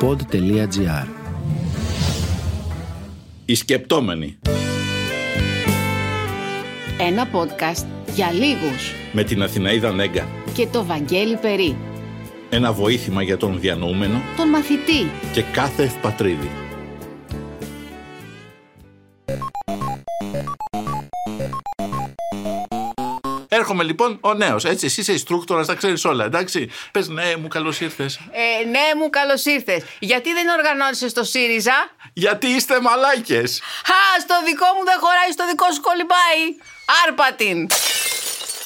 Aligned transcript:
pod.gr 0.00 1.06
Οι 3.44 3.54
σκεπτόμενοι 3.54 4.38
Ένα 6.98 7.28
podcast 7.32 7.84
για 8.14 8.30
λίγους 8.32 8.92
με 9.12 9.22
την 9.24 9.42
Αθηναίδα 9.42 9.92
Νέγκα. 9.92 10.28
και 10.54 10.66
το 10.66 10.84
Βαγγέλη 10.84 11.36
Περί, 11.36 11.76
Ένα 12.50 12.72
βοήθημα 12.72 13.22
για 13.22 13.36
τον 13.36 13.60
διανοούμενο 13.60 14.20
τον 14.36 14.48
μαθητή. 14.48 15.10
και 15.32 15.42
κάθε 15.42 15.82
ευπατρίδη. 15.82 16.50
Έρχομαι 23.52 23.84
λοιπόν 23.84 24.18
ο 24.20 24.34
νέος. 24.34 24.64
Έτσι, 24.64 24.86
εσύ 24.86 25.00
είσαι 25.00 25.14
instructor, 25.18 25.66
τα 25.66 25.74
ξέρεις 25.74 26.04
όλα, 26.04 26.24
εντάξει. 26.24 26.70
Πες 26.92 27.08
ναι, 27.08 27.36
μου 27.36 27.48
καλώς 27.48 27.80
ήρθες. 27.80 28.20
Ε, 28.30 28.64
ναι 28.64 29.00
μου 29.00 29.10
καλώς 29.10 29.44
ήρθες. 29.44 29.82
Γιατί 29.98 30.32
δεν 30.32 30.48
οργανώνεσαι 30.48 31.08
στο 31.08 31.24
ΣΥΡΙΖΑ; 31.24 31.90
Γιατί 32.12 32.46
είστε 32.46 32.80
μαλάκες. 32.80 33.60
Α, 33.60 34.20
στο 34.20 34.34
δικό 34.44 34.66
μου 34.76 34.84
δεν 34.84 34.98
χωράει, 35.00 35.30
στο 35.32 35.46
δικό 35.46 35.66
σου 35.72 35.80
κολυμπάει. 35.80 36.42
Άρπατην. 37.06 37.66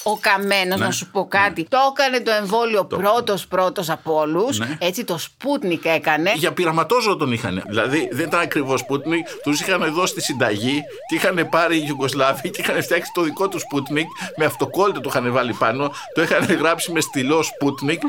Ο 0.07 0.17
Καμένος, 0.17 0.79
Ναι. 0.79 0.85
να 0.85 0.91
σου 0.91 1.11
πω 1.11 1.27
κάτι, 1.29 1.67
το 1.69 1.79
έκανε 1.97 2.21
το 2.21 2.31
εμβόλιο 2.31 2.85
πρώτος 2.85 3.47
πρώτος 3.47 3.91
από 3.91 4.15
όλους. 4.15 4.59
Ναι. 4.59 4.77
Έτσι 4.81 5.05
το 5.05 5.19
Σπούτνικ 5.19 5.85
έκανε. 5.85 6.33
Για 6.37 6.53
πειραματόζωο 6.53 7.17
τον 7.17 7.33
είχαν. 7.33 7.63
Δηλαδή 7.67 8.09
δεν 8.13 8.27
ήταν 8.27 8.41
ακριβώς 8.41 8.81
Σπούτνικ, 8.81 9.27
τους 9.43 9.61
είχαν 9.61 9.93
δώσει 9.95 10.15
τη 10.15 10.23
συνταγή, 10.23 10.83
τη 11.09 11.15
είχαν 11.15 11.49
πάρει 11.51 11.77
οι 11.77 11.85
Ιουγκοσλάβοι 11.89 12.51
και 12.51 12.61
είχαν 12.63 12.83
φτιάξει 12.83 13.11
το 13.15 13.23
δικό 13.23 13.49
του 13.49 13.59
Σπούτνικ. 13.59 14.07
Με 14.37 14.45
αυτοκόλλητο 14.45 15.01
το 15.01 15.09
είχαν 15.13 15.33
βάλει 15.33 15.53
πάνω, 15.53 15.93
το 16.15 16.23
είχαν 16.23 16.45
γράψει 16.45 16.93
με 16.93 17.01
στυλό 17.01 17.43
Σπούτνικ. 17.43 18.01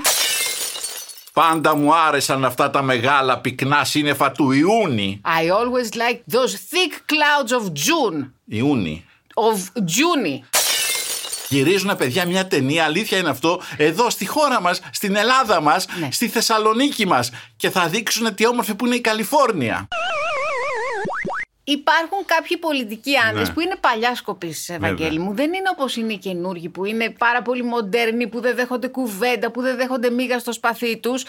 Πάντα 1.34 1.76
μου 1.76 1.96
άρεσαν 1.96 2.46
αυτά 2.46 2.70
τα 2.70 2.82
μεγάλα 2.82 3.40
πυκνά 3.40 3.84
σύννεφα 3.84 4.32
του 4.32 4.52
Ιούνι. 4.52 5.22
I 5.26 5.44
always 5.50 5.90
like 5.98 6.36
those 6.36 6.54
thick 6.54 6.94
clouds 7.12 7.52
of 7.62 7.66
June. 7.72 8.32
Ιούνι. 8.46 9.06
Of 9.34 9.58
June. 9.80 10.40
Γυρίζουν 11.56 11.96
παιδιά 11.98 12.26
μια 12.26 12.48
ταινία, 12.48 12.84
αλήθεια 12.84 13.18
είναι 13.18 13.30
αυτό, 13.30 13.62
εδώ 13.78 14.10
στη 14.10 14.26
χώρα 14.26 14.62
μας, 14.62 14.82
στην 14.92 15.16
Ελλάδα 15.16 15.62
μας, 15.62 15.86
Ναι. 16.00 16.08
στη 16.12 16.28
Θεσσαλονίκη 16.28 17.08
μας 17.08 17.32
και 17.56 17.70
θα 17.70 17.88
δείξουν 17.88 18.36
τι 18.36 18.48
όμορφη 18.48 18.76
που 18.76 18.86
είναι 18.86 18.96
η 18.96 19.02
Καλιφόρνια. 19.02 19.88
Υπάρχουν 21.68 22.18
κάποιοι 22.26 22.58
πολιτικοί 22.58 23.12
άντρες 23.30 23.48
Ναι. 23.48 23.54
που 23.54 23.60
είναι 23.60 23.76
παλιά 23.80 24.16
σκοπής, 24.16 24.70
Ευαγγέλη 24.70 25.20
μου. 25.20 25.34
Δεν 25.36 25.54
είναι 25.54 25.70
όπως 25.72 25.96
είναι 25.96 26.14
οι 26.14 26.18
καινούργοι 26.18 26.70
που 26.70 26.86
είναι 26.86 27.10
πάρα 27.10 27.42
πολύ 27.42 27.64
μοντέρνοι, 27.64 28.28
που 28.28 28.42
δεν 28.42 28.56
δέχονται 28.56 28.88
κουβέντα, 28.88 29.52
που 29.52 29.62
δεν 29.62 29.76
δέχονται 29.76 30.10
μίγα 30.10 30.40
στο 30.40 30.52
σπαθί 30.54 30.98
τους. 30.98 31.24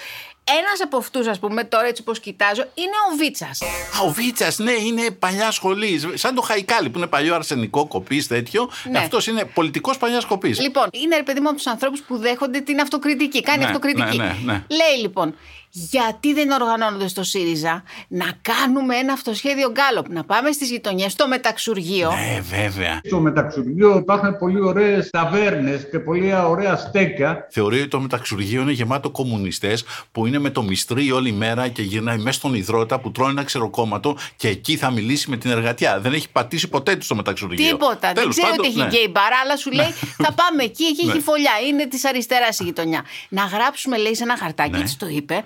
Ένας 0.50 0.80
από 0.84 0.97
αυτούς, 0.97 1.27
ας 1.27 1.39
πούμε, 1.39 1.64
τώρα 1.64 1.86
έτσι 1.86 2.02
όπως 2.02 2.20
κοιτάζω, 2.20 2.62
είναι 2.75 2.97
ο 3.12 3.16
Βίτσας. 3.16 3.62
Α, 3.62 4.06
ο 4.06 4.11
Βίτσας, 4.11 4.58
ναι, 4.58 4.72
είναι 4.72 5.11
παλιά 5.11 5.50
σχολής. 5.50 6.06
Σαν 6.14 6.34
το 6.34 6.41
Χαϊκάλι 6.42 6.91
που 6.91 6.98
είναι 6.98 7.06
παλιό 7.06 7.34
αρσενικό 7.34 7.86
κοπής 7.86 8.27
τέτοιο. 8.27 8.70
Ναι. 8.91 8.98
Αυτός 8.98 9.27
είναι 9.27 9.44
πολιτικός 9.55 9.97
παλιάς 9.98 10.25
κοπής. 10.25 10.61
Λοιπόν, 10.61 10.88
είναι 10.92 11.16
ρε 11.16 11.22
παιδί 11.22 11.41
μου 11.41 11.48
από 11.48 11.56
τους 11.56 11.66
ανθρώπους 11.66 12.00
που 12.00 12.16
δέχονται 12.16 12.61
την 12.61 12.80
αυτοκριτική. 12.80 13.42
Κάνει 13.42 13.58
Ναι, 13.58 13.64
αυτοκριτική. 13.64 14.16
ναι, 14.16 14.25
ναι, 14.25 14.36
ναι. 14.44 14.53
Λέει 14.53 15.00
λοιπόν, 15.00 15.34
γιατί 15.70 16.34
δεν 16.34 16.50
οργανώνονται 16.50 17.08
στο 17.08 17.22
ΣΥΡΙΖΑ 17.22 17.83
να 18.08 18.27
κάνουμε 18.42 18.97
ένα 18.97 19.12
αυτοσχέδιο 19.12 19.70
γκάλωπ, 19.70 20.08
να 20.08 20.25
πάμε 20.25 20.53
στις 20.53 20.70
γειτονιές, 20.70 21.12
στο 21.12 21.28
μεταξουργείο; 21.28 22.10
Ε, 22.36 22.41
βέβαια. 22.41 23.00
Στο 23.05 23.19
μεταξουργείο 23.20 23.97
υπάρχουν 23.97 24.38
πολύ 24.38 24.60
ωραίες 24.60 25.10
ταβέρνες 25.10 25.88
και 25.91 25.98
πολύ 25.98 26.34
ωραία 26.34 26.77
στέκια. 26.77 27.47
Θεωρεί 27.50 27.78
ότι 27.81 27.88
το 27.88 28.00
μεταξουργείο 28.00 28.60
είναι 28.62 28.72
γεμάτο 28.72 29.10
κομμουνιστές 29.10 29.84
που 30.12 30.27
είναι 30.27 30.35
με 30.38 30.50
το 30.50 30.62
μυστρί 30.62 31.10
όλη 31.12 31.32
μέρα 31.32 31.68
και 31.68 31.82
γυρνάει 31.82 32.18
μέσα 32.18 32.38
στον 32.38 32.54
υδρότα 32.54 32.98
που 33.00 33.10
τρώνε 33.12 33.30
ένα 33.30 33.44
ξεροκόμματο 33.44 34.16
και 34.36 34.48
εκεί 34.48 34.76
θα 34.76 34.90
μιλήσει 34.90 35.30
με 35.30 35.36
την 35.36 35.50
εργατιά. 35.50 36.00
Δεν 36.00 36.12
έχει 36.12 36.28
πατήσει 36.30 36.68
ποτέ 36.68 36.96
του 36.96 37.04
στο 37.04 37.14
μεταξουργείο. 37.14 37.68
Τίποτα. 37.70 37.98
δεν 38.00 38.14
Τέλος 38.14 38.30
ξέρει 38.36 38.48
πάντων, 38.50 38.58
ότι 38.66 38.68
έχει 38.68 38.78
ναι. 38.78 38.86
γκέι 38.86 39.08
μπαρ, 39.10 39.32
αλλά 39.44 39.56
σου 39.56 39.70
λέει 39.72 39.91
θα 40.16 40.32
πάμε 40.32 40.62
εκεί, 40.62 40.84
εκεί 40.84 41.06
Ναι. 41.06 41.12
έχει 41.12 41.20
φωλιά. 41.20 41.50
Είναι 41.69 41.86
της 41.86 42.04
αριστεράς 42.04 42.58
η 42.60 42.64
γειτονιά. 42.64 43.04
Να 43.28 43.44
γράψουμε, 43.44 43.96
λέει, 43.96 44.14
σε 44.14 44.22
ένα 44.22 44.36
χαρτάκι, 44.38 44.70
Ναι. 44.70 44.78
έτσι 44.78 44.98
το 44.98 45.06
είπε, 45.10 45.44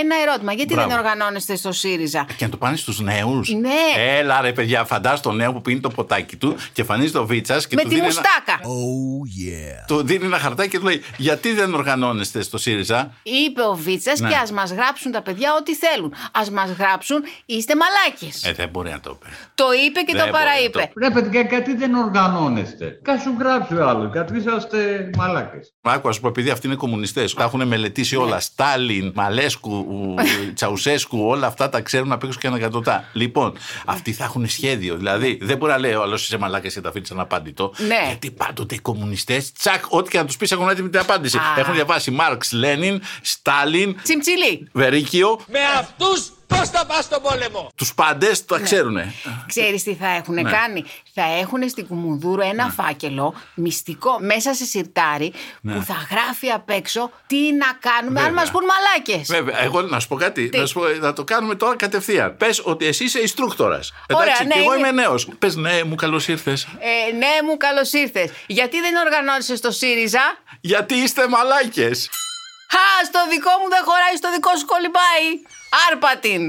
ένα 0.00 0.14
ερώτημα. 0.26 0.52
Γιατί 0.52 0.74
Μπράβο. 0.74 0.88
δεν 0.88 0.98
οργανώνεστε 0.98 1.56
στο 1.56 1.72
ΣΥΡΙΖΑ; 1.72 2.26
Και 2.36 2.44
να 2.44 2.50
το 2.50 2.56
πάνε 2.56 2.76
στους 2.76 3.00
νέους. 3.00 3.48
Ναι. 3.54 4.02
Έλα 4.18 4.40
ρε 4.40 4.52
παιδιά, 4.52 4.84
φαντάζομαι 4.84 5.20
τον 5.22 5.36
νέο 5.36 5.52
που 5.52 5.62
πίνει 5.62 5.80
το 5.80 5.88
ποτάκι 5.90 6.36
του 6.36 6.56
και 6.72 6.80
εμφανίζει 6.80 7.12
το 7.12 7.26
Βίτσας 7.26 7.66
και 7.66 7.74
Με 7.74 7.82
του 7.82 7.88
τη 7.88 7.94
δίνει, 7.94 8.06
ένα, 8.06 8.14
μουστάκα. 8.20 8.60
του 9.86 10.02
δίνει 10.02 10.24
ένα 10.24 10.38
χαρτάκι 10.38 10.68
και 10.68 10.78
του 10.78 10.84
λέει 10.84 11.02
Γιατί 11.16 11.52
δεν 11.52 11.74
οργανώνεστε 11.74 12.42
στο 12.42 12.58
ΣΥΡΙΖΑ; 12.58 13.12
Είπε 13.22 13.62
ο 13.62 13.74
Βίτσας 13.74 14.20
Ναι. 14.20 14.28
Και 14.32 14.38
ας 14.42 14.50
μας 14.52 14.72
γράψουν 14.72 15.12
τα 15.12 15.22
παιδιά 15.22 15.54
ό,τι 15.58 15.74
θέλουν. 15.74 16.12
Α 16.32 16.40
μας 16.52 16.70
γράψουν, 16.70 17.22
είστε 17.46 17.72
μαλάκες. 17.76 18.44
Ε, 18.44 18.52
δεν 18.52 18.68
μπορεί 18.68 18.90
να 18.90 19.00
το 19.00 19.14
πει. 19.14 19.26
Το 19.54 19.64
είπε 19.86 20.00
και 20.00 20.12
δεν 20.16 20.24
το 20.24 20.30
μπορεί 20.30 20.32
να 20.32 20.38
παραείπε. 20.50 20.90
το- 20.94 21.06
Ρε 21.06 21.10
παιδιά, 21.10 21.40
γιατί 21.40 21.74
δεν 21.76 21.94
οργανώνεστε; 21.94 22.98
Κάτσε 23.02 23.22
σου 23.22 23.34
γράψει 23.38 23.74
ο 23.74 23.88
άλλος, 23.88 24.12
γιατί 24.12 24.36
είσαστε 24.36 25.10
μαλάκες. 25.16 25.72
Άκου, 25.80 26.08
ας 26.08 26.16
πούμε, 26.18 26.30
επειδή 26.30 26.50
αυτοί 26.50 26.66
είναι 26.66 26.76
κομμουνιστές, 26.76 27.34
τα 27.34 27.42
έχουν 27.44 27.66
μελετήσει 27.66 28.16
Ναι. 28.16 28.22
όλα. 28.22 28.40
Στάλιν, 28.40 29.12
Μαλέσκου, 29.14 29.86
Τσαουσέσκου, 30.54 31.26
όλα 31.26 31.46
αυτά 31.46 31.68
τα 31.68 31.80
ξέρουν 31.80 32.12
απ' 32.12 32.22
έξω 32.24 32.38
και 32.38 32.46
ανακατοτά. 32.46 33.04
Λοιπόν, 33.12 33.52
αυτοί 33.86 34.12
θα 34.12 34.24
έχουν 34.24 34.48
σχέδιο. 34.48 34.96
Δηλαδή, 34.96 35.38
δεν 35.42 35.56
μπορεί 35.56 35.72
να 35.72 35.78
λέει 35.78 35.92
ο 35.92 36.02
άλλος 36.02 36.24
είσαι 36.24 36.38
μαλάκα 36.38 36.68
και 36.68 36.80
τα 36.80 36.88
αφήνεις 36.88 37.10
αναπάντητο. 37.10 37.72
Ναι. 37.76 38.02
Γιατί 38.06 38.30
πάντοτε 38.30 38.74
οι 38.74 38.78
κομμουνιστές, 38.78 39.52
τσακ, 39.52 39.84
ό,τι 39.88 40.10
και 40.10 40.18
να 40.18 40.24
τους 40.24 40.36
πεις 40.36 40.52
έχουν 40.52 40.68
έτοιμη 40.68 40.88
την 40.88 41.00
απάντηση. 41.00 41.36
Α. 41.36 41.40
Έχουν 41.56 41.74
διαβάσει 41.74 42.10
Μάρξ, 42.10 42.52
Λένιν, 42.52 43.02
Στάλιν, 43.22 43.96
Τσιμτσιλί. 44.22 44.68
Βερίκιο. 44.72 45.40
Με 45.46 45.58
αυτούς 45.78 46.32
πώς 46.46 46.68
θα 46.68 46.86
πας 46.86 47.04
στον 47.04 47.22
πόλεμο; 47.22 47.70
Τους 47.76 47.94
πάντες 47.94 48.38
Ναι. 48.40 48.46
τα 48.46 48.58
ξέρουν. 48.64 48.96
Ξέρεις 49.46 49.82
τι 49.82 49.94
θα 49.94 50.08
έχουν 50.08 50.34
Ναι. 50.34 50.42
κάνει; 50.50 50.84
Θα 51.14 51.22
έχουν 51.40 51.68
στην 51.68 51.86
Κουμουνδούρου 51.86 52.40
ένα 52.40 52.72
φάκελο 52.76 53.34
μυστικό 53.54 54.16
μέσα 54.20 54.54
σε 54.54 54.64
σιρτάρι 54.64 55.32
που 55.62 55.82
θα 55.86 56.06
γράφει 56.10 56.50
απ' 56.50 56.70
έξω 56.70 57.10
τι 57.26 57.36
να 57.52 57.66
κάνουμε 57.80 58.06
αν 58.06 58.12
Ναι. 58.12 58.20
Βέβαια. 58.20 58.32
μας 58.32 58.50
πούν 58.50 58.62
μαλάκες. 58.64 59.28
Βέβαια, 59.28 59.62
εγώ 59.62 59.80
να 59.80 60.00
σου 60.00 60.08
πω 60.08 60.16
κάτι. 60.16 60.48
Τι; 60.48 60.58
Να, 60.58 60.66
σου 60.66 60.74
πω, 60.80 60.86
να 60.86 61.12
το 61.12 61.24
κάνουμε 61.24 61.54
τώρα 61.54 61.76
κατευθείαν. 61.76 62.36
Πες 62.36 62.60
ότι 62.64 62.86
εσύ 62.86 63.04
είσαι 63.04 63.18
instructor. 63.22 63.58
Ωραία, 63.58 63.80
Εντάξει, 64.06 64.44
ναι, 64.44 64.54
και 64.54 64.58
εγώ 64.60 64.74
είμαι- 64.76 64.88
είμαι 64.88 65.02
νέος. 65.02 65.28
Πες 65.38 65.56
ναι, 65.56 65.82
μου 65.84 65.94
καλώς 65.94 66.28
ήρθες. 66.28 66.62
Ε, 66.64 67.12
ναι, 67.16 67.46
μου 67.48 67.56
καλώς 67.56 67.92
ήρθες. 67.92 68.30
Γιατί 68.46 68.80
δεν 68.80 68.94
οργανώνεσαι 69.06 69.56
στο 69.56 69.70
ΣΥΡΙΖΑ; 69.70 70.20
Γιατί 70.60 70.94
είστε 70.94 71.28
μαλάκες. 71.28 72.10
Α, 72.80 73.04
στο 73.04 73.20
δικό 73.28 73.50
μου 73.60 73.68
δεν 73.68 73.82
χωράει, 73.88 74.16
στο 74.16 74.30
δικό 74.30 74.56
σου 74.58 74.66
κολυμπάει. 74.72 75.26
Άρπατην. 75.88 76.42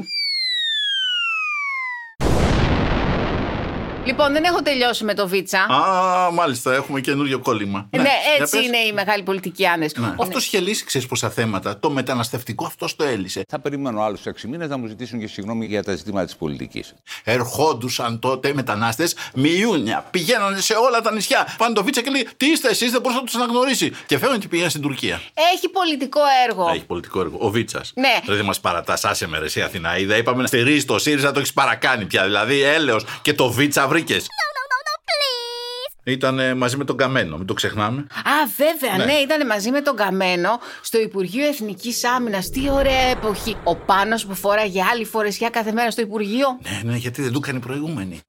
Λοιπόν, 4.05 4.31
δεν 4.31 4.43
έχω 4.43 4.61
τελειώσει 4.61 5.03
με 5.03 5.13
το 5.13 5.27
Βίτσα. 5.27 5.59
Α, 5.63 6.31
μάλιστα, 6.31 6.73
έχουμε 6.73 7.01
καινούριο 7.01 7.39
κόλλημα. 7.39 7.87
ναι, 7.91 8.01
για 8.01 8.11
έτσι 8.39 8.57
πες. 8.57 8.65
είναι 8.65 8.77
οι 8.77 8.91
μεγάλοι 8.93 9.23
πολιτικοί 9.23 9.67
άντρε. 9.67 9.87
Ναι. 9.97 10.15
Αυτό 10.19 10.37
είχε 10.37 10.59
λύσει, 10.59 10.85
ξέρεις 10.85 11.07
πόσα 11.07 11.29
θέματα. 11.29 11.79
Το 11.79 11.89
μεταναστευτικό 11.89 12.65
αυτό 12.65 12.87
το 12.95 13.03
έλυσε. 13.03 13.43
Θα 13.47 13.59
περιμένω 13.59 14.01
άλλους 14.01 14.21
6 14.25 14.47
μήνες 14.47 14.69
να 14.69 14.77
μου 14.77 14.87
ζητήσουν 14.87 15.19
και 15.19 15.27
συγγνώμη 15.27 15.65
για 15.65 15.83
τα 15.83 15.95
ζητήματα 15.95 16.25
της 16.25 16.35
πολιτικής. 16.35 16.93
Ερχόντουσαν 17.23 18.19
τότε 18.19 18.47
οι 18.47 18.53
μετανάστες 18.53 19.15
με 19.33 19.47
Ιούνια. 19.47 20.05
Πηγαίνανε 20.11 20.59
σε 20.59 20.73
όλα 20.73 21.01
τα 21.01 21.11
νησιά. 21.13 21.55
Πάνε 21.57 21.73
το 21.73 21.83
βίτσα 21.83 22.01
και 22.01 22.09
λέει 22.09 22.27
Τι 22.37 22.45
είστε 22.45 22.69
εσείς, 22.69 22.91
δεν 22.91 23.01
μπορούσα 23.01 23.19
να 23.19 23.25
τους 23.25 23.35
αναγνωρίσει. 23.35 23.91
Και 24.05 24.17
φεύγουν 24.17 24.39
και 24.39 24.47
πήγαιναν 24.47 24.69
στην 24.69 24.81
Τουρκία. 24.81 25.21
Έχει 25.55 25.69
πολιτικό 25.69 26.19
έργο. 26.47 26.69
Έχει 26.69 26.85
πολιτικό 26.85 27.19
έργο. 27.19 27.37
Ο 27.39 27.49
Βίτσας. 27.49 27.91
Ναι. 27.95 28.35
Δεν 28.35 28.45
μας 28.45 28.59
παρατάς, 28.59 29.05
άσε 29.05 29.27
με 29.27 29.39
ρε, 29.39 29.45
εσύ 29.45 29.61
Αθηναίδα. 29.61 30.17
Είπαμε 30.17 30.41
να 30.41 30.47
στηρίζει 30.47 30.85
το 30.85 30.99
ΣΥΡΙΖΑ, 30.99 31.31
το 31.31 31.39
έχεις 31.39 31.53
παρακάνει 31.53 32.05
πια. 32.05 32.23
Δηλαδή, 32.23 32.61
έλεος 32.61 33.05
και 33.21 33.33
το 33.33 33.51
Βίτσα 33.51 33.87
βρήκες; 33.93 34.27
Ήταν 36.05 36.57
μαζί 36.57 36.77
με 36.77 36.83
τον 36.85 36.97
Καμένο, 36.97 37.37
μην 37.37 37.47
το 37.47 37.53
ξεχνάμε. 37.53 37.99
Α, 38.35 38.35
βέβαια, 38.57 38.97
Ναι. 38.97 39.05
ναι, 39.05 39.13
ήταν 39.13 39.47
μαζί 39.47 39.69
με 39.71 39.81
τον 39.81 39.95
Καμένο 39.95 40.59
στο 40.81 40.99
Υπουργείο 40.99 41.47
Εθνικής 41.47 42.03
Άμυνας. 42.05 42.49
Τι 42.49 42.69
ωραία 42.71 43.01
εποχή. 43.17 43.57
Ο 43.63 43.75
Πάνος 43.75 44.25
που 44.25 44.35
φοράγε 44.35 44.81
άλλη 44.91 45.05
φορεσιά 45.05 45.49
κάθε 45.49 45.71
μέρα 45.71 45.91
στο 45.91 46.01
Υπουργείο. 46.01 46.47
Ναι, 46.61 46.91
ναι, 46.91 46.97
γιατί 46.97 47.21
δεν 47.21 47.31
του 47.31 47.39
έκανε 47.43 47.57
η 47.57 47.61
προηγούμενη. 47.61 48.21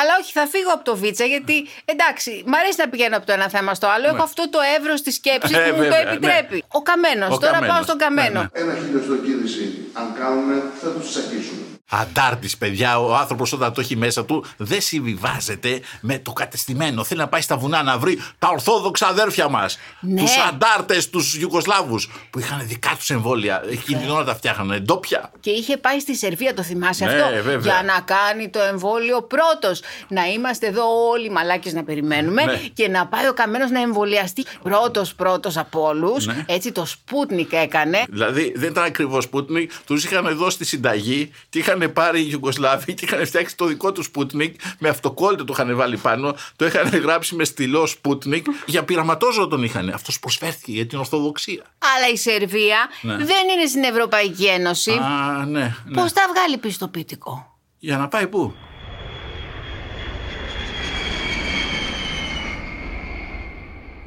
Αλλά 0.00 0.12
όχι, 0.20 0.32
θα 0.32 0.46
φύγω 0.46 0.70
από 0.72 0.84
το 0.84 0.96
Βίτσα 0.96 1.24
γιατί 1.24 1.66
εντάξει, 1.84 2.42
μ' 2.46 2.54
αρέσει 2.54 2.74
να 2.78 2.88
πηγαίνω 2.88 3.16
από 3.16 3.26
το 3.26 3.32
ένα 3.32 3.48
θέμα 3.48 3.74
στο 3.74 3.86
άλλο. 3.94 4.06
Έχω 4.06 4.22
αυτό 4.22 4.50
το 4.50 4.58
εύρος 4.78 5.02
της 5.02 5.14
σκέψης 5.14 5.56
Ε, 5.56 5.60
που 5.60 5.76
μου 5.76 5.82
το 5.82 5.88
βέβαια, 5.88 6.04
ναι. 6.04 6.10
επιτρέπει. 6.10 6.64
Ο 6.68 6.82
Καμένος. 6.82 7.30
Ο 7.34 7.38
Τώρα 7.38 7.52
Καμένος. 7.52 7.74
πάω 7.74 7.82
στον 7.82 7.98
Καμένο. 7.98 8.40
Ναι, 8.40 8.48
ναι. 8.52 8.70
Ένα 8.72 8.74
χίλιο 8.80 9.00
στο 9.04 9.16
κίνηση, 9.16 9.64
αν 9.92 10.06
κάνουν, 10.20 10.48
θα 10.82 10.88
τους 10.88 11.10
τσακίσουν. 11.10 11.58
Αντάρτης, 11.92 12.56
παιδιά, 12.56 13.00
ο 13.00 13.14
άνθρωπος 13.16 13.52
όταν 13.52 13.72
το 13.72 13.80
έχει 13.80 13.96
μέσα 13.96 14.24
του 14.24 14.44
δεν 14.56 14.80
συμβιβάζεται 14.80 15.80
με 16.00 16.18
το 16.18 16.32
κατεστημένο. 16.32 17.04
Θέλει 17.04 17.20
να 17.20 17.28
πάει 17.28 17.40
στα 17.40 17.56
βουνά 17.56 17.82
να 17.82 17.98
βρει 17.98 18.18
τα 18.38 18.48
ορθόδοξα 18.48 19.06
αδέρφια 19.06 19.48
μας. 19.48 19.78
Ναι. 20.00 20.20
Τους 20.20 20.36
αντάρτες, 20.48 21.10
τους 21.10 21.36
Ιουγκοσλάβου 21.36 22.00
που 22.30 22.38
είχαν 22.38 22.66
δικά 22.66 22.94
τους 22.98 23.10
εμβόλια. 23.10 23.62
Εκείνη 23.70 24.00
την 24.00 24.10
ώρα 24.10 24.24
τα 24.24 24.34
φτιάχνανε. 24.34 24.78
Ντόπια. 24.78 25.30
Και 25.40 25.50
είχε 25.50 25.76
πάει 25.76 26.00
στη 26.00 26.16
Σερβία, 26.16 26.54
το 26.54 26.62
θυμάσαι 26.62 27.04
Ναι, 27.04 27.12
αυτό. 27.12 27.42
βέβαια. 27.42 27.58
Για 27.58 27.82
να 27.82 28.00
κάνει 28.00 28.48
το 28.48 28.60
εμβόλιο 28.60 29.22
πρώτος. 29.22 29.80
Να 30.08 30.24
είμαστε 30.26 30.66
εδώ 30.66 31.08
όλοι 31.10 31.26
οι 31.26 31.30
μαλάκες 31.30 31.72
να 31.72 31.84
περιμένουμε 31.84 32.44
Ναι. 32.44 32.56
και 32.74 32.88
να 32.88 33.06
πάει 33.06 33.28
ο 33.28 33.32
καμένος 33.32 33.70
να 33.70 33.80
εμβολιαστεί 33.80 34.44
πρώτος 34.62 35.14
πρώτος 35.14 35.56
από 35.56 35.82
όλους. 35.82 36.26
Ναι. 36.26 36.44
Έτσι 36.46 36.72
το 36.72 36.84
Σπούτνικ 36.86 37.52
έκανε. 37.52 38.04
Δηλαδή 38.08 38.52
δεν 38.56 38.70
ήταν 38.70 38.84
ακριβώς 38.84 39.24
Σπούτνικ, 39.24 39.70
τους 39.86 40.04
είχαν 40.04 40.36
δώσει 40.36 40.58
τη 40.58 40.64
συνταγή 40.64 41.30
και 41.48 41.58
είχαν 41.58 41.79
πάρει 41.88 42.20
οι 42.20 42.28
Ιουγκοσλάβοι 42.30 42.94
και 42.94 43.04
είχαν 43.04 43.26
φτιάξει 43.26 43.56
το 43.56 43.64
δικό 43.64 43.92
του 43.92 44.02
Σπούτνικ. 44.02 44.60
Με 44.78 44.88
αυτοκόλλητο 44.88 45.44
το 45.44 45.52
είχαν 45.52 45.76
βάλει 45.76 45.96
πάνω, 45.96 46.34
το 46.56 46.66
είχαν 46.66 46.88
γράψει 46.88 47.34
με 47.34 47.44
στυλό 47.44 47.86
Σπούτνικ. 47.86 48.46
Για 48.66 48.84
πειραματόζωο 48.84 49.46
τον 49.48 49.62
είχαν. 49.62 49.88
Αυτός 49.88 50.18
προσφέρθηκε 50.18 50.72
για 50.72 50.86
την 50.86 50.98
Ορθοδοξία. 50.98 51.62
Αλλά 51.96 52.08
η 52.12 52.16
Σερβία 52.16 52.88
Ναι. 53.02 53.16
δεν 53.16 53.48
είναι 53.56 53.66
στην 53.68 53.82
Ευρωπαϊκή 53.82 54.46
Ένωση. 54.46 54.90
Α, 54.90 55.44
ναι. 55.46 55.60
ναι. 55.60 56.00
Πώς 56.00 56.12
θα 56.12 56.22
βγάλει 56.34 56.58
πιστοποιητικό. 56.58 57.58
Για 57.78 57.96
να 57.96 58.08
πάει 58.08 58.26
πού; 58.26 58.54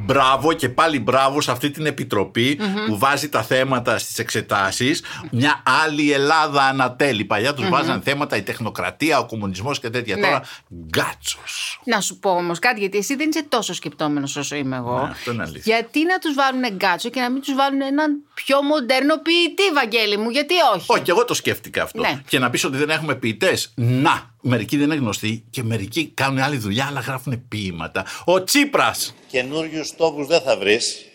Μπράβο 0.06 0.54
και 0.54 0.70
πάλι 0.70 1.00
μπράβο 1.00 1.42
σε 1.42 1.52
αυτή 1.52 1.72
την 1.72 1.86
επιτροπη 1.86 2.60
που 2.88 2.98
βάζει 2.98 3.30
τα 3.30 3.44
θέματα 3.44 3.98
στις 3.98 4.20
εξετάσεις. 4.20 5.04
Μια 5.32 5.64
άλλη 5.86 6.12
Ελλάδα 6.12 6.64
ανατέλει. 6.64 7.26
Παλιά 7.26 7.54
τους 7.54 7.70
βάζαν 7.70 8.02
θέματα 8.02 8.36
η 8.36 8.42
τεχνοκρατία, 8.42 9.20
ο 9.20 9.26
κομμουνισμός 9.26 9.80
και 9.80 9.90
τέτοια. 9.90 10.16
Ναι. 10.16 10.22
Τώρα 10.22 10.42
γκάτσος. 10.86 11.80
Να 11.86 12.02
σου 12.02 12.20
πω 12.20 12.30
όμως 12.30 12.60
κάτι, 12.60 12.80
γιατί 12.80 12.98
εσύ 12.98 13.16
δεν 13.16 13.30
είσαι 13.30 13.44
τόσο 13.50 13.74
σκεπτόμενος 13.74 14.36
όσο 14.36 14.56
είμαι 14.56 14.76
εγώ. 14.76 15.02
Ναι, 15.02 15.10
αυτό 15.10 15.32
είναι 15.32 15.44
αλήθεια. 15.44 15.76
Γιατί 15.76 16.06
να 16.06 16.20
τους 16.20 16.34
βάλουν 16.34 16.76
γκάτσο 16.76 17.10
και 17.10 17.20
να 17.20 17.30
μην 17.30 17.42
τους 17.42 17.54
βάλουν 17.54 17.82
έναν 17.82 18.24
πιο 18.34 18.62
μοντέρνο 18.62 19.18
ποιητή, 19.18 19.64
Βαγγέλη 19.74 20.18
μου, 20.18 20.30
γιατί 20.30 20.54
όχι; 20.76 20.86
Όχι, 20.88 21.04
εγώ 21.06 21.26
το 21.26 21.34
σκέφτηκα 21.34 21.84
αυτό. 21.84 22.02
Ναι. 22.02 22.22
Και 22.28 22.40
να 22.40 22.50
πεις 22.50 22.64
ότι 22.64 22.78
δεν 22.78 22.90
έχουμε 22.90 23.16
ποιητές; 23.16 23.72
Να, 23.76 24.33
μερικοί 24.44 24.78
δεν 24.78 24.86
είναι 24.86 24.96
γνωστοί 24.96 25.44
και 25.50 25.64
μερικοί 25.64 26.12
κάνουν 26.14 26.40
άλλη 26.40 26.58
δουλειά, 26.58 26.86
αλλά 26.86 27.00
γράφουν 27.00 27.48
ποίηματα. 27.48 28.06
Ο 28.26 28.44
Τσίπρας. 28.44 29.16
Καινούριους 29.28 29.96
τόπους 29.96 30.28
δεν 30.28 30.42
θα 30.42 30.58
βρεις, 30.58 31.06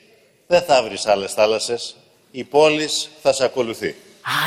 δεν 0.46 0.62
θα 0.62 0.82
βρεις 0.82 1.06
άλλες 1.06 1.32
θάλασσες, 1.32 1.96
η 2.30 2.44
πόλης 2.44 3.08
θα 3.22 3.32
σε 3.32 3.44
ακολουθεί. 3.44 3.94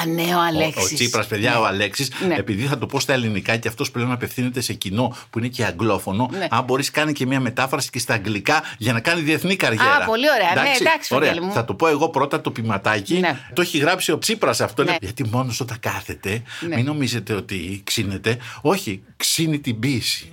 Α, 0.01 0.06
ναι, 0.06 0.36
ο 0.36 0.38
Ο, 0.38 0.42
Αλέξης. 0.42 0.92
ο 0.92 0.95
Τσίπρας, 0.95 1.28
παιδιά, 1.28 1.60
ο 1.60 1.66
Αλέξης, 1.66 2.12
Ναι. 2.28 2.36
επειδή 2.36 2.66
θα 2.66 2.78
το 2.78 2.86
πω 2.86 3.00
στα 3.00 3.13
ελληνικά 3.13 3.57
και 3.57 3.68
αυτός 3.68 3.92
πλέον 3.92 4.12
απευθύνεται 4.12 4.62
σε 4.62 4.74
κοινό 4.74 5.16
που 5.30 5.39
είναι 5.39 5.48
και 5.48 5.66
αγγλόφωνο, 5.66 6.30
Ναι. 6.31 6.48
αν 6.50 6.63
μπορείς 6.63 6.92
κάνει 6.92 7.13
και 7.13 7.25
μια 7.25 7.39
μετάφραση 7.39 7.89
και 7.89 8.00
στα 8.00 8.13
αγγλικά 8.13 8.63
για 8.78 8.94
να 8.94 9.00
κάνει 9.00 9.22
διεθνή 9.22 9.56
καριέρα. 9.56 9.95
Α, 9.95 10.06
πολύ 10.06 10.25
ωραία. 10.39 10.63
Ναι, 10.63 10.69
εντάξει, 10.80 11.13
ωραία. 11.16 11.28
Βαγγέλη 11.28 11.45
μου. 11.48 11.54
Θα 11.54 11.66
το 11.66 11.74
πω 11.74 11.88
εγώ 11.88 12.10
πρώτα 12.10 12.42
το 12.42 12.51
ποιηματάκι. 12.51 13.19
Ναι. 13.19 13.38
Το 13.54 13.62
έχει 13.62 13.78
γράψει 13.78 14.12
ο 14.12 14.18
Τσίπρας 14.18 14.62
αυτό. 14.62 14.83
Ναι. 14.83 14.89
λέει, 14.89 14.98
Γιατί 15.01 15.25
μόνος 15.28 15.60
όταν 15.60 15.78
κάθεται, 15.80 16.42
Ναι. 16.68 16.75
μην 16.75 16.86
νομίζετε 16.86 17.34
ότι 17.34 17.81
ξύνεται. 17.84 18.38
Όχι, 18.62 19.04
ξύνει 19.18 19.60
την 19.60 19.80
πίεση. 19.80 20.31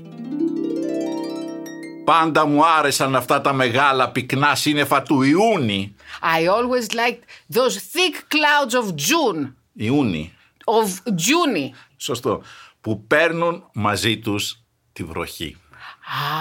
Πάντα 2.08 2.46
μου 2.46 2.66
άρεσαν 2.66 3.16
αυτά 3.16 3.40
τα 3.40 3.52
μεγάλα 3.52 4.10
πυκνά 4.10 4.54
σύννεφα 4.54 5.02
του 5.02 5.22
Ιούνι. 5.22 5.94
I 6.22 6.46
always 6.46 6.94
liked 6.94 7.22
those 7.56 7.76
thick 7.76 8.14
clouds 8.34 8.74
of 8.74 8.94
June. 8.94 9.52
Ιούνι. 9.72 10.32
Of 10.64 10.86
June. 11.08 11.70
Σωστό. 11.96 12.42
Που 12.80 13.06
παίρνουν 13.06 13.70
μαζί 13.72 14.18
τους 14.18 14.62
τη 14.92 15.04
βροχή. 15.04 15.56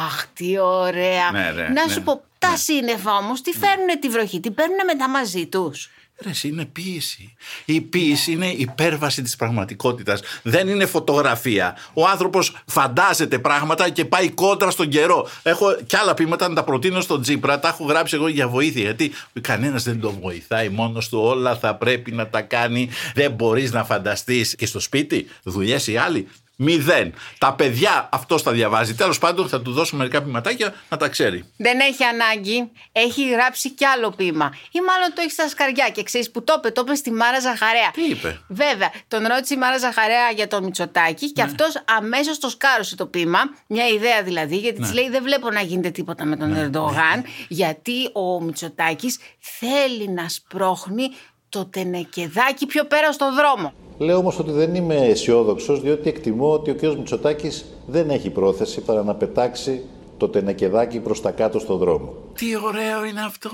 Αχ, 0.06 0.28
τι 0.34 0.60
ωραία. 0.60 1.31
Ναι, 1.31 1.52
ναι, 1.56 1.62
να 1.62 1.86
ναι. 1.86 1.92
σου 1.94 2.02
πω, 2.02 2.24
τα 2.38 2.58
σύννεφα 2.58 3.16
όμως 3.16 3.42
τι 3.42 3.52
φέρνουν 3.52 4.00
τη 4.00 4.10
βροχή, 4.10 4.40
τι 4.40 4.52
παίρνουν 4.52 4.78
μετά 4.86 5.10
μαζί 5.10 5.48
τους; 5.48 5.90
Ρε, 6.24 6.30
εσύ, 6.30 6.48
είναι 6.48 6.66
ποίηση. 6.66 7.34
Η 7.66 7.81
ποίηση 7.81 8.31
είναι 8.31 8.48
υπέρβαση 8.48 9.22
της 9.22 9.36
πραγματικότητας. 9.36 10.22
Δεν 10.44 10.68
είναι 10.68 10.86
φωτογραφία. 10.86 11.78
Ο 11.94 12.08
άνθρωπος 12.08 12.56
φαντάζεται 12.66 13.40
πράγματα 13.40 13.90
και 13.90 14.06
πάει 14.06 14.30
κόντρα 14.30 14.69
στον 14.69 14.90
καιρό. 14.90 15.30
Έχω 15.44 15.75
κι 15.86 15.96
άλλα 15.96 16.14
ποίηματα 16.14 16.48
να 16.48 16.56
τα 16.56 16.64
προτείνω 16.64 17.02
στον 17.02 17.22
Τζίπρα. 17.22 17.60
Τα 17.60 17.68
έχω 17.68 17.84
γράψει 17.84 18.16
εγώ 18.16 18.28
για 18.28 18.48
βοήθεια. 18.48 18.81
Γιατί 18.81 19.12
κανένας 19.42 19.84
δεν 19.84 20.00
τον 20.00 20.18
βοηθάει 20.22 20.69
μόνος 20.69 21.10
του. 21.10 21.19
Όλα 21.19 21.56
θα 21.56 21.75
πρέπει 21.75 22.12
να 22.12 22.28
τα 22.28 22.42
κάνει. 22.42 22.90
Δεν 23.13 23.31
μπορείς 23.31 23.72
να 23.72 23.84
φανταστείς. 23.84 24.56
Και 24.56 24.66
στο 24.66 24.80
σπίτι, 24.80 25.28
δουλειές 25.44 25.88
οι 25.88 25.98
άλλοι. 25.98 26.28
Μηδέν. 26.59 27.13
Τα 27.38 27.54
παιδιά 27.54 28.09
αυτό 28.12 28.36
τα 28.42 28.51
διαβάζει. 28.51 28.95
Τέλος 28.95 29.18
πάντων, 29.18 29.50
θα 29.50 29.62
του 29.62 29.71
δώσω 29.71 29.95
μερικά 29.95 30.21
ποιηματάκια 30.24 30.74
να 30.89 30.98
τα 30.98 31.07
ξέρει. 31.07 31.44
Δεν 31.57 31.80
έχει 31.80 32.04
ανάγκη. 32.04 32.71
Έχει 32.92 33.30
γράψει 33.30 33.69
κι 33.69 33.86
άλλο 33.86 34.09
ποίημα. 34.12 34.54
Ή 34.71 34.80
μάλλον 34.88 35.13
το 35.15 35.21
έχει 35.21 35.31
στα 35.31 35.50
σκαριά. 35.50 35.89
Και 35.89 36.04
ξέρεις 36.04 36.31
που 36.31 36.44
το 36.44 36.54
είπε, 36.57 36.71
το 36.71 36.83
είπε 36.86 36.95
στη 36.95 37.12
Μάρα 37.12 37.39
Ζαχαρέα. 37.39 37.92
Τι 37.94 38.04
είπε; 38.09 38.39
Βέβαια, 38.48 38.92
τον 39.07 39.27
ρώτησε 39.27 39.54
η 39.54 39.57
Μάρα 39.57 39.77
Ζαχαρέα 39.77 40.30
για 40.36 40.48
τον 40.48 40.63
Μητσοτάκη 40.63 41.25
Ναι. 41.25 41.31
και 41.31 41.42
αυτός 41.42 41.83
αμέσως 41.98 42.39
το 42.39 42.50
σκάρωσε 42.50 42.95
το 42.95 43.06
ποίημα. 43.06 43.39
Μια 43.68 43.88
ιδέα 43.88 44.24
δηλαδή, 44.24 44.57
γιατί 44.57 44.80
Ναι. 44.81 44.88
τη 44.88 44.94
λέει: 44.94 45.10
Δεν 45.10 45.24
βλέπω 45.24 45.51
να 45.51 45.62
γίνεται 45.62 45.89
τίποτα 45.89 46.25
με 46.25 46.36
τον 46.38 46.56
Ερντογάν, 46.56 47.24
γιατί 47.48 48.10
ο 48.13 48.42
Μητσοτάκης 48.42 49.18
θέλει 49.39 50.10
να 50.10 50.30
σπρώχνει 50.30 51.10
το 51.50 51.65
τενεκεδάκι 51.65 52.65
πιο 52.65 52.86
πέρα 52.86 53.12
στον 53.12 53.36
δρόμο. 53.36 53.74
Λέω 53.98 54.18
όμως 54.18 54.40
ότι 54.40 54.52
δεν 54.52 54.76
είμαι 54.76 54.96
αισιόδοξος, 54.96 55.82
διότι 55.82 56.10
εκτιμώ 56.10 56.54
ότι 56.54 56.72
ο 56.72 56.76
κ. 56.76 56.82
Μητσοτάκης 56.82 57.66
δεν 57.88 58.10
έχει 58.10 58.30
πρόθεση 58.30 58.82
παρά 58.82 59.04
να 59.04 59.16
πετάξει 59.16 59.82
το 60.18 60.30
τενεκεδάκι 60.30 61.00
προς 61.00 61.22
τα 61.22 61.31
κάτω 61.31 61.60
στον 61.60 61.78
δρόμο. 61.78 62.14
Τι 62.38 62.56
ωραίο 62.64 63.04
είναι 63.06 63.22
αυτό. 63.25 63.50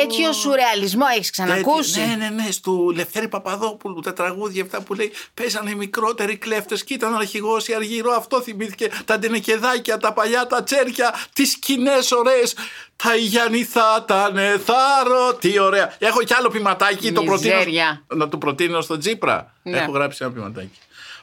Τέτοιο 0.00 0.32
σουρεαλισμό 0.32 1.04
έχεις 1.16 1.30
ξανακούσει. 1.30 1.92
Τέτοιο- 1.92 2.06
Ναι, 2.16 2.28
ναι, 2.28 2.42
ναι. 2.42 2.50
Στου 2.50 2.90
Λευτέρη 2.90 3.28
Παπαδόπουλου 3.28 4.00
τα 4.00 4.12
τραγούδια 4.12 4.62
αυτά 4.62 4.82
που 4.82 4.94
λέει 4.94 5.10
Παίζανε 5.34 5.70
οι 5.70 5.74
μικρότεροι 5.74 6.36
κλέφτες 6.36 6.84
και 6.84 6.94
ήταν 6.94 7.14
αρχηγό 7.14 7.56
ή 7.66 7.74
αργυρό. 7.74 8.10
Αυτό 8.12 8.40
θυμήθηκε. 8.40 8.90
Τα 9.04 9.18
ντενεκεδάκια, 9.18 9.98
τα 9.98 10.12
παλιά, 10.12 10.46
τα 10.46 10.62
τσέρκια, 10.62 11.14
τις 11.32 11.50
σκηνές 11.50 12.12
ωραίες. 12.12 12.54
Τα 12.96 13.16
Ιγιαννηθά, 13.16 14.04
τα 14.06 14.30
Νεθάρο. 14.32 15.34
Τι 15.40 15.58
ωραία. 15.58 15.94
Έχω 15.98 16.22
κι 16.22 16.34
άλλο 16.34 16.48
ποιηματάκι. 16.48 17.12
Το 17.12 17.22
προτείνω, 17.22 17.54
Μιζέρια. 17.56 18.02
να 18.14 18.28
το 18.28 18.38
προτείνω 18.38 18.80
στον 18.80 18.98
Τζίπρα. 18.98 19.52
Ναι. 19.62 19.78
Έχω 19.78 19.90
γράψει 19.90 20.18
ένα 20.24 20.32
ποιηματάκι. 20.32 20.78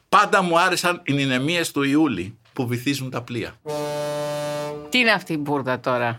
Πάντα 0.09 0.41
μου 0.41 0.59
άρεσαν 0.59 1.01
οι 1.05 1.13
νηνεμίες 1.13 1.71
του 1.71 1.83
Ιούλη 1.83 2.37
που 2.53 2.67
βυθίζουν 2.67 3.09
τα 3.09 3.21
πλοία. 3.21 3.55
Τι 4.93 4.99
είναι 4.99 5.11
αυτή 5.11 5.33
η 5.33 5.37
μπουρδα 5.39 5.79
τώρα; 5.79 6.17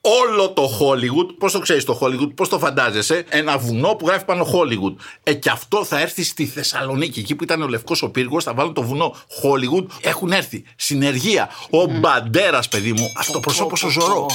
Όλο 0.00 0.50
το 0.50 0.78
Hollywood, 0.80 1.34
πώς 1.38 1.52
το 1.52 1.58
ξέρεις 1.58 1.84
το 1.84 1.98
Hollywood, 2.02 2.34
πώς 2.34 2.48
το 2.48 2.58
φαντάζεσαι, 2.58 3.24
ένα 3.28 3.58
βουνό 3.58 3.88
που 3.94 4.06
γράφει 4.06 4.24
πάνω 4.24 4.46
Hollywood. 4.52 4.94
Ε, 5.22 5.32
και 5.32 5.50
αυτό 5.50 5.84
θα 5.84 6.00
έρθει 6.00 6.24
στη 6.24 6.46
Θεσσαλονίκη, 6.46 7.20
εκεί 7.20 7.34
που 7.34 7.44
ήταν 7.44 7.62
ο 7.62 7.66
Λευκός 7.66 8.02
ο 8.02 8.08
Πύργο, 8.10 8.40
θα 8.40 8.54
βάλουν 8.54 8.74
το 8.74 8.82
βουνό 8.82 9.16
Hollywood. 9.42 9.86
Έχουν 10.00 10.32
έρθει. 10.32 10.64
Συνεργεία. 10.76 11.50
Ο 11.70 11.84
Μπαντέρας, 11.84 12.68
παιδί 12.68 12.92
μου, 12.92 13.12
αυτοπροσώπο 13.16 13.74
ο 13.84 13.88
Ζωρό. 13.88 14.26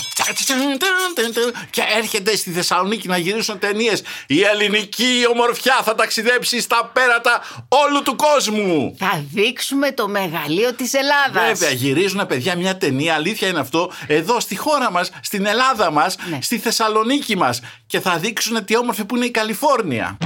Και 1.69 1.81
έρχεται 1.98 2.36
στη 2.36 2.51
Θεσσαλονίκη 2.51 3.07
να 3.07 3.18
γυρίσουν 3.18 3.60
ταινίες. 3.60 4.04
Η 4.27 4.42
ελληνική 4.42 5.25
ομορφιά 5.31 5.81
θα 5.83 5.95
ταξιδέψει 5.95 6.62
στα 6.62 6.92
πέρατα 6.94 7.42
όλου 7.67 8.01
του 8.03 8.15
κόσμου. 8.15 8.96
Θα 8.98 9.24
δείξουμε 9.34 9.91
το 9.91 10.08
μεγαλείο 10.08 10.74
της 10.74 10.93
Ελλάδας. 10.93 11.60
Βέβαια, 11.60 11.75
γυρίζουν 11.75 12.27
παιδιά 12.27 12.55
μια 12.55 12.77
ταινία, 12.77 13.13
αλήθεια 13.13 13.48
είναι 13.48 13.60
αυτό, 13.60 13.91
εδώ 14.08 14.39
στη 14.39 14.55
χώρα 14.55 14.91
μας, 14.91 15.12
στην 15.22 15.46
Ελλάδα 15.46 15.52
μας, 15.91 16.15
Ναι. 16.29 16.39
στη 16.41 16.57
Θεσσαλονίκη 16.60 17.38
μας. 17.38 17.62
Και 17.86 18.00
θα 18.00 18.17
δείξουν 18.17 18.65
τι 18.65 18.77
όμορφη 18.77 19.05
που 19.05 19.15
είναι 19.15 19.25
η 19.25 19.31
Καλιφόρνια. 19.31 20.17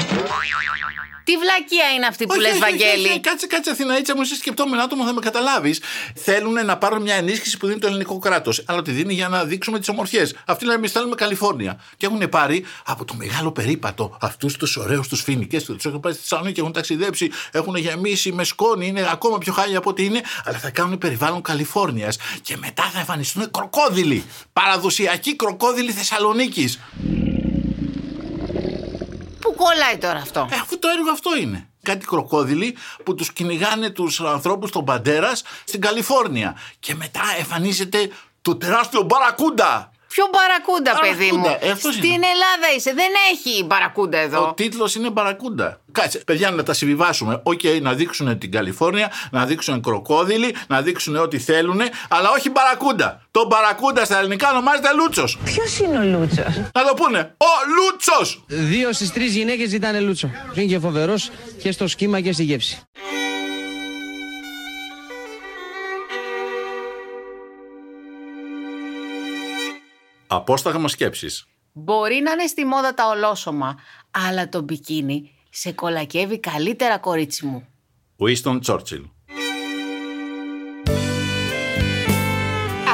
Τι 1.27 1.37
βλακεία 1.37 1.93
είναι 1.95 2.05
αυτή 2.05 2.25
που 2.25 2.31
Όχι, 2.33 2.41
λες 2.41 2.51
όχι, 2.51 2.63
όχι, 2.63 2.71
Βαγγέλη; 2.71 3.07
όχι, 3.07 3.19
Κάτσε, 3.19 3.47
κάτσε, 3.47 3.69
Αθηναίτσα 3.69 4.15
μου, 4.15 4.21
είσαι 4.21 4.35
σκεπτόμενο 4.35 4.81
άτομο, 4.83 5.05
θα 5.05 5.13
με 5.13 5.19
καταλάβεις. 5.19 5.81
Θέλουν 6.15 6.65
να 6.65 6.77
πάρουν 6.77 7.01
μια 7.01 7.15
ενίσχυση 7.15 7.57
που 7.57 7.67
δίνει 7.67 7.79
το 7.79 7.87
ελληνικό 7.87 8.19
κράτος. 8.19 8.63
Αλλά 8.65 8.81
τη 8.81 8.91
δίνει 8.91 9.13
για 9.13 9.27
να 9.27 9.43
δείξουμε 9.43 9.79
τις 9.79 9.89
ομορφιές. 9.89 10.35
Αυτοί 10.45 10.65
λένε 10.65 10.77
εμείς 10.77 10.91
θέλουμε 10.91 11.15
Καλιφόρνια. 11.15 11.79
Και 11.97 12.05
έχουν 12.05 12.29
πάρει 12.29 12.65
από 12.85 13.05
το 13.05 13.13
μεγάλο 13.13 13.51
περίπατο 13.51 14.17
αυτούς 14.21 14.57
τους 14.57 14.77
ωραίους 14.77 15.07
τους 15.07 15.21
φοινικές 15.21 15.63
του. 15.63 15.75
Τους 15.75 15.85
έχουν 15.85 15.99
πάει 15.99 16.13
στη 16.13 16.21
Θεσσαλονίκη, 16.21 16.59
έχουν 16.59 16.71
ταξιδέψει, 16.71 17.31
έχουν 17.51 17.75
γεμίσει 17.75 18.31
με 18.31 18.43
σκόνη, 18.43 18.87
είναι 18.87 19.07
ακόμα 19.11 19.37
πιο 19.37 19.53
χάλια 19.53 19.77
από 19.77 19.89
ό,τι 19.89 20.05
είναι. 20.05 20.21
Αλλά 20.45 20.57
θα 20.57 20.69
κάνουν 20.69 20.97
περιβάλλον 20.97 21.41
Καλιφόρνιας. 21.41 22.17
Και 22.41 22.57
μετά 22.57 22.83
θα 22.93 22.99
εμφανιστούν 22.99 23.51
κροκόδιλοι. 23.51 24.23
Παραδοσιακοί 24.53 25.35
κροκόδιλοι 25.35 25.91
Θεσσαλονίκης. 25.91 26.79
Πού 29.57 29.63
κολλάει 29.63 29.97
τώρα 29.97 30.19
αυτό. 30.19 30.47
Ε, 30.51 30.55
αφού 30.55 30.79
το 30.79 30.87
έργο 30.87 31.11
αυτό 31.11 31.37
είναι. 31.37 31.69
Κάτι 31.81 32.05
κροκόδιλοι 32.05 32.77
που 33.03 33.15
τους 33.15 33.33
κυνηγάνε 33.33 33.89
τους 33.89 34.21
ανθρώπους 34.21 34.71
τον 34.71 34.85
Μπαντέρας 34.85 35.43
στην 35.63 35.81
Καλιφόρνια. 35.81 36.57
Και 36.79 36.95
μετά 36.95 37.21
εμφανίζεται 37.37 38.09
το 38.41 38.55
τεράστιο 38.55 39.01
μπαρακούντα. 39.01 39.91
Ποιο 40.07 40.25
μπαρακούντα, 40.31 40.99
παιδί 41.01 41.31
μου; 41.31 41.41
Μπαρακούντα, 41.41 41.67
ε, 41.67 41.71
αυτός 41.71 41.93
Στην 41.93 42.09
είναι. 42.09 42.27
Ελλάδα 42.27 42.75
είσαι. 42.77 42.93
Δεν 42.93 43.11
έχει 43.31 43.63
μπαρακούντα 43.63 44.17
εδώ. 44.17 44.47
Ο 44.47 44.53
τίτλος 44.53 44.95
είναι 44.95 45.09
Μπαρακούντα. 45.09 45.79
Κάτσε, 45.91 46.17
παιδιά, 46.17 46.51
να 46.51 46.63
τα 46.63 46.73
συμβιβάσουμε. 46.73 47.39
Οκ, 47.43 47.59
να 47.81 47.93
δείξουν 47.93 48.37
την 48.37 48.51
Καλιφόρνια, 48.51 49.11
να 49.31 49.45
δείξουν 49.45 49.81
κροκόδιλοι, 49.81 50.55
να 50.67 50.81
δείξουν 50.81 51.15
ό,τι 51.15 51.37
θέλουν, 51.39 51.81
αλλά 52.09 52.29
όχι 52.29 52.49
Μπαρακούντα. 52.49 53.21
Το 53.31 53.45
Μπαρακούντα 53.45 54.05
στα 54.05 54.17
ελληνικά 54.19 54.49
ονομάζεται 54.51 54.93
Λούτσος. 54.93 55.37
Ποιος 55.43 55.79
είναι 55.79 55.97
ο 55.97 56.03
Λούτσος; 56.03 56.55
Να 56.73 56.83
το 56.87 56.93
πούνε. 56.95 57.35
Ο 57.37 57.45
Λούτσος! 57.75 58.43
Δύο 58.47 58.93
στις 58.93 59.11
τρεις 59.13 59.35
γυναίκες 59.35 59.69
ζητάνε 59.69 59.99
λούτσο. 59.99 60.29
Είναι 60.53 60.65
και 60.65 60.79
φοβερός 60.79 61.29
και 61.61 61.71
στο 61.71 61.87
σχήμα 61.87 62.21
και 62.21 62.31
στη 62.31 62.43
γεύση. 62.43 62.81
Απόσταγμα 70.27 70.87
σκέψης. 70.87 71.47
Μπορεί 71.73 72.21
να 72.23 72.31
είναι 72.31 72.45
στη 72.47 72.65
μόδα 72.65 72.93
τα 72.93 73.07
ολόσωμα, 73.07 73.75
αλλά 74.11 74.49
το 74.49 74.61
μπικίνι 74.61 75.31
σε 75.49 75.71
κολακεύει 75.71 76.39
καλύτερα, 76.39 76.97
κορίτσι 76.97 77.45
μου. 77.45 77.67
Winston 78.19 78.59
Churchill. 78.65 79.03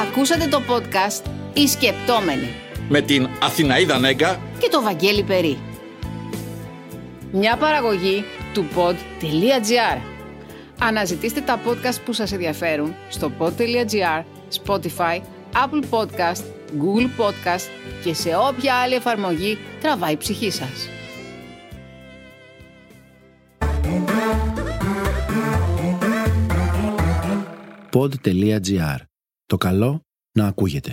Ακούσατε 0.02 0.48
το 0.48 0.60
podcast 0.68 1.24
«Οι 1.52 1.68
Σκεπτόμενοι» 1.68 2.48
Με 2.88 3.00
την 3.00 3.28
Αθηναίδα 3.42 3.98
Νέγκα 3.98 4.40
και 4.58 4.68
το 4.68 4.82
Βαγγέλη 4.82 5.22
Περί. 5.22 5.58
Μια 7.32 7.56
παραγωγή 7.56 8.24
του 8.54 8.66
pod.gr. 8.76 9.98
Αναζητήστε 10.78 11.40
τα 11.40 11.60
podcast 11.66 12.02
που 12.04 12.12
σας 12.12 12.32
ενδιαφέρουν 12.32 12.94
στο 13.08 13.32
pod.gr, 13.38 14.24
Spotify, 14.64 15.20
Apple 15.52 15.82
Podcast, 15.90 16.42
Google 16.80 17.20
Podcast 17.20 17.68
και 18.04 18.14
σε 18.14 18.30
όποια 18.36 18.74
άλλη 18.74 18.94
εφαρμογή 18.94 19.58
τραβάει 19.80 20.12
η 20.12 20.16
ψυχή 20.16 20.50
σας. 20.50 20.88
pod.gr. 27.94 28.96
Το 29.46 29.56
καλό 29.56 30.00
να 30.32 30.46
ακούγεται. 30.46 30.92